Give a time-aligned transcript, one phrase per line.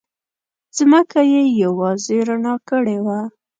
[0.77, 3.19] ځمکه یې یوازې رڼا کړې وه.